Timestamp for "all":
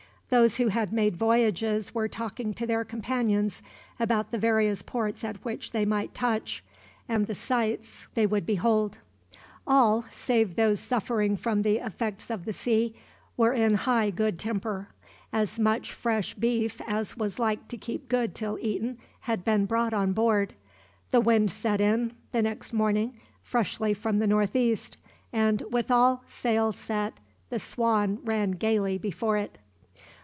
9.67-10.05, 25.91-26.23